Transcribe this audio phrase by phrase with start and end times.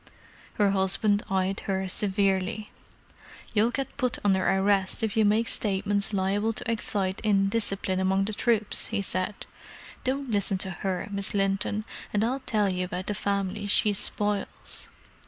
[0.55, 2.71] Her husband eyed her severely.
[3.53, 8.33] "You'll get put under arrest if you make statements liable to excite indiscipline among the
[8.33, 9.35] troops!" he said.
[10.03, 14.89] "Don't listen to her, Miss Linton, and I'll tell you about the family she spoils.